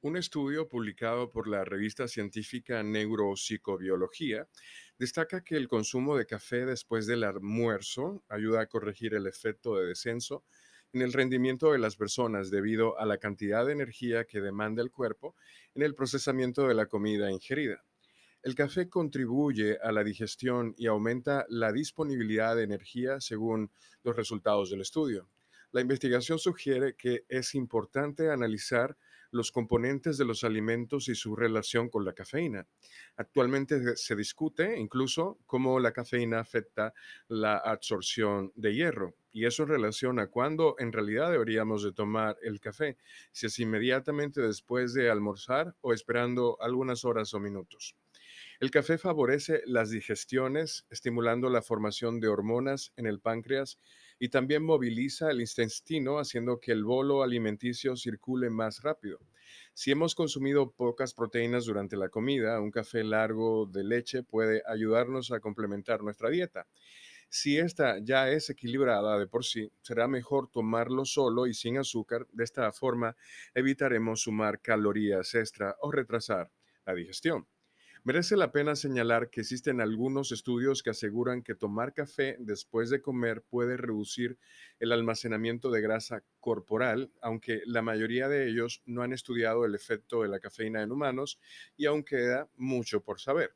[0.00, 4.46] Un estudio publicado por la revista científica Neuropsicobiología
[4.96, 9.86] destaca que el consumo de café después del almuerzo ayuda a corregir el efecto de
[9.88, 10.44] descenso
[10.92, 14.92] en el rendimiento de las personas debido a la cantidad de energía que demanda el
[14.92, 15.34] cuerpo
[15.74, 17.84] en el procesamiento de la comida ingerida.
[18.44, 23.72] El café contribuye a la digestión y aumenta la disponibilidad de energía según
[24.04, 25.28] los resultados del estudio.
[25.72, 28.96] La investigación sugiere que es importante analizar
[29.30, 32.66] los componentes de los alimentos y su relación con la cafeína.
[33.16, 36.94] Actualmente se discute incluso cómo la cafeína afecta
[37.28, 42.36] la absorción de hierro y eso en relación a cuándo en realidad deberíamos de tomar
[42.42, 42.96] el café,
[43.32, 47.94] si es inmediatamente después de almorzar o esperando algunas horas o minutos.
[48.60, 53.78] El café favorece las digestiones, estimulando la formación de hormonas en el páncreas
[54.18, 59.20] y también moviliza el intestino, haciendo que el bolo alimenticio circule más rápido.
[59.74, 65.30] Si hemos consumido pocas proteínas durante la comida, un café largo de leche puede ayudarnos
[65.30, 66.66] a complementar nuestra dieta.
[67.28, 72.26] Si esta ya es equilibrada de por sí, será mejor tomarlo solo y sin azúcar.
[72.32, 73.16] De esta forma
[73.54, 76.50] evitaremos sumar calorías extra o retrasar
[76.86, 77.46] la digestión.
[78.08, 83.02] Merece la pena señalar que existen algunos estudios que aseguran que tomar café después de
[83.02, 84.38] comer puede reducir
[84.80, 90.22] el almacenamiento de grasa corporal, aunque la mayoría de ellos no han estudiado el efecto
[90.22, 91.38] de la cafeína en humanos
[91.76, 93.54] y aún queda mucho por saber.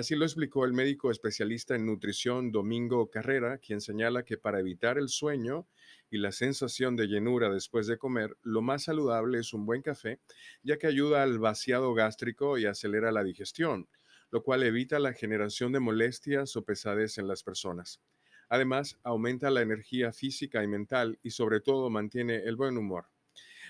[0.00, 4.96] Así lo explicó el médico especialista en nutrición Domingo Carrera, quien señala que para evitar
[4.96, 5.68] el sueño
[6.08, 10.18] y la sensación de llenura después de comer, lo más saludable es un buen café,
[10.62, 13.90] ya que ayuda al vaciado gástrico y acelera la digestión,
[14.30, 18.00] lo cual evita la generación de molestias o pesadez en las personas.
[18.48, 23.08] Además, aumenta la energía física y mental y sobre todo mantiene el buen humor.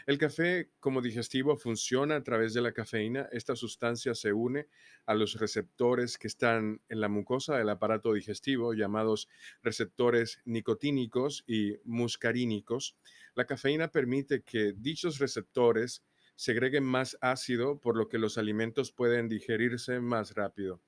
[0.06, 3.28] El café como digestivo funciona a través de la cafeína.
[3.32, 4.68] Esta sustancia se une
[5.06, 9.28] a los receptores que están en la mucosa del aparato digestivo, llamados
[9.62, 12.96] receptores nicotínicos y muscarínicos.
[13.34, 16.02] La cafeína permite que dichos receptores
[16.34, 20.80] segreguen más ácido, por lo que los alimentos pueden digerirse más rápido.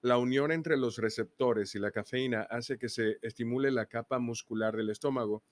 [0.00, 4.76] La unión entre los receptores y la cafeína hace que se estimule la capa muscular
[4.76, 5.42] del estómago.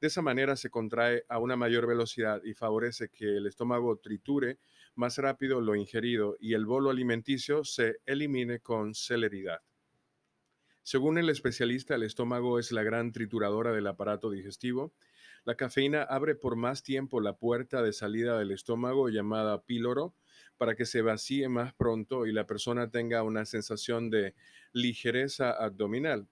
[0.00, 4.60] De esa manera se contrae a una mayor velocidad y favorece que el estómago triture
[4.94, 9.60] más rápido lo ingerido y el bolo alimenticio se elimine con celeridad.
[10.84, 14.94] Según el especialista, el estómago es la gran trituradora del aparato digestivo.
[15.44, 20.14] La cafeína abre por más tiempo la puerta de salida del estómago llamada píloro,
[20.56, 24.34] para que se vacíe más pronto y la persona tenga una sensación de
[24.72, 26.28] ligereza abdominal.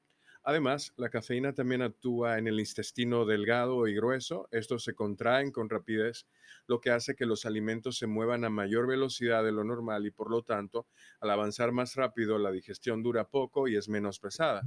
[0.46, 4.46] Además, la cafeína también actúa en el intestino delgado y grueso.
[4.50, 6.26] Estos se contraen con rapidez,
[6.66, 10.10] lo que hace que los alimentos se muevan a mayor velocidad de lo normal y
[10.10, 10.86] por lo tanto,
[11.20, 14.62] al avanzar más rápido, la digestión dura poco y es menos pesada.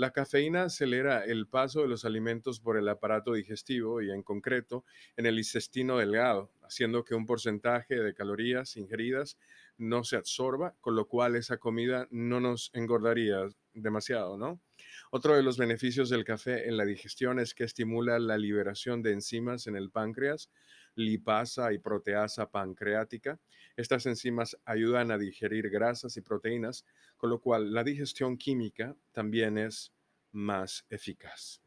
[0.00, 4.86] La cafeína acelera el paso de los alimentos por el aparato digestivo y en concreto
[5.18, 9.36] en el intestino delgado, haciendo que un porcentaje de calorías ingeridas
[9.76, 14.62] no se absorba, con lo cual esa comida no nos engordaría demasiado, ¿no?
[15.10, 19.12] Otro de los beneficios del café en la digestión es que estimula la liberación de
[19.12, 20.48] enzimas en el páncreas,
[20.94, 23.38] lipasa y proteasa pancreática.
[23.76, 26.84] Estas enzimas ayudan a digerir grasas y proteínas,
[27.16, 29.92] con lo cual la digestión química también es
[30.32, 31.60] más eficaz.